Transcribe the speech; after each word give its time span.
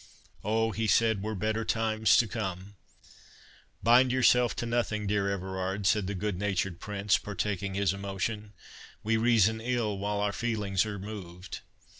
"Oh!" 0.43 0.71
he 0.71 0.87
said, 0.87 1.21
"were 1.21 1.35
better 1.35 1.63
times 1.63 2.17
to 2.17 2.27
come"— 2.27 2.73
"Bind 3.83 4.11
yourself 4.11 4.55
to 4.55 4.65
nothing, 4.65 5.05
dear 5.05 5.29
Everard," 5.29 5.85
said 5.85 6.07
the 6.07 6.15
good 6.15 6.39
natured 6.39 6.79
Prince, 6.79 7.19
partaking 7.19 7.75
his 7.75 7.93
emotion—"We 7.93 9.17
reason 9.17 9.61
ill 9.63 9.99
while 9.99 10.19
our 10.19 10.33
feelings 10.33 10.87
are 10.87 10.97
moved. 10.97 11.59